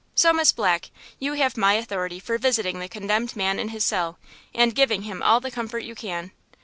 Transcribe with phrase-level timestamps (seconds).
[0.15, 4.17] So, Miss Black, you have my authority for visiting the condemned man in his cell
[4.51, 6.31] and giving him all the comfort you can.